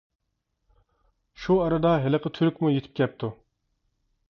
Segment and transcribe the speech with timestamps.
[1.43, 3.33] شۇ ئارىدا ھېلىقى تۈركمۇ يېتىپ كەپتۇ.